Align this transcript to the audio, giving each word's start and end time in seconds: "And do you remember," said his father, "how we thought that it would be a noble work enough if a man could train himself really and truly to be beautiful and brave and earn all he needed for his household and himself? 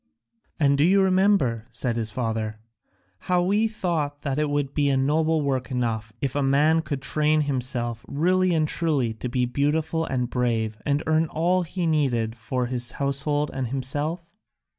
"And 0.59 0.79
do 0.79 0.83
you 0.83 0.99
remember," 1.03 1.67
said 1.69 1.95
his 1.95 2.09
father, 2.09 2.59
"how 3.29 3.43
we 3.43 3.67
thought 3.67 4.23
that 4.23 4.39
it 4.39 4.49
would 4.49 4.73
be 4.73 4.89
a 4.89 4.97
noble 4.97 5.43
work 5.43 5.69
enough 5.69 6.11
if 6.21 6.33
a 6.35 6.41
man 6.41 6.81
could 6.81 7.03
train 7.03 7.41
himself 7.41 8.03
really 8.07 8.55
and 8.55 8.67
truly 8.67 9.13
to 9.13 9.29
be 9.29 9.45
beautiful 9.45 10.03
and 10.03 10.27
brave 10.27 10.75
and 10.87 11.03
earn 11.05 11.27
all 11.27 11.61
he 11.61 11.85
needed 11.85 12.35
for 12.35 12.65
his 12.65 12.93
household 12.93 13.51
and 13.53 13.67
himself? 13.67 14.35